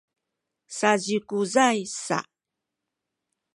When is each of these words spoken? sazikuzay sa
sazikuzay 0.77 1.79
sa 2.03 2.19